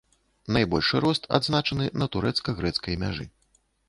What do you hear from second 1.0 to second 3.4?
рост адзначаны на турэцка-грэцкай мяжы.